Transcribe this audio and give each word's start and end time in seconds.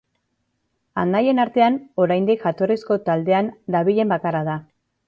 Anaien 1.01 1.43
artean, 1.45 1.77
oraindik 2.05 2.49
jatorrizko 2.49 2.99
taldean 3.11 3.55
dabilen 3.79 4.17
bakarra 4.17 4.45
da. 4.55 4.63